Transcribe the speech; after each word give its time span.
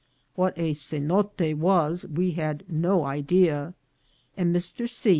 What 0.33 0.57
a 0.57 0.73
cenote 0.73 1.53
was 1.57 2.07
we 2.07 2.31
had 2.31 2.63
no 2.67 3.03
idea, 3.05 3.75
and 4.35 4.55
Mr. 4.55 4.89
C. 4.89 5.09